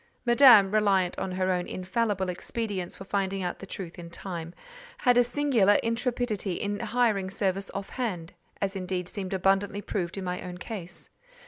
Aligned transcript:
Madame—reliant 0.25 1.15
on 1.19 1.31
her 1.31 1.51
own 1.51 1.67
infallible 1.67 2.27
expedients 2.27 2.95
for 2.95 3.03
finding 3.03 3.43
out 3.43 3.59
the 3.59 3.67
truth 3.67 3.99
in 3.99 4.09
time—had 4.09 5.15
a 5.15 5.23
singular 5.23 5.75
intrepidity 5.83 6.53
in 6.53 6.79
hiring 6.79 7.29
service 7.29 7.69
off 7.75 7.89
hand 7.91 8.33
(as 8.59 8.75
indeed 8.75 9.07
seemed 9.07 9.31
abundantly 9.31 9.79
proved 9.79 10.17
in 10.17 10.23
my 10.23 10.41
own 10.41 10.57
case). 10.57 11.11